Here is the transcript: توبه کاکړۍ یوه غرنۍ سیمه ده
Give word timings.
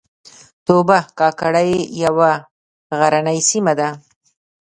توبه 0.65 0.97
کاکړۍ 1.19 1.71
یوه 2.03 2.31
غرنۍ 2.99 3.39
سیمه 3.49 3.73
ده 3.79 3.89